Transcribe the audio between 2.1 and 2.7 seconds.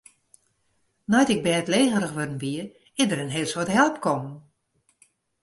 wurden wie,